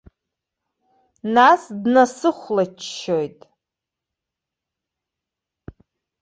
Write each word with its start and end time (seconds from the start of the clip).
Нас 1.35 1.61
днасыхәлаччоит. 1.81 3.39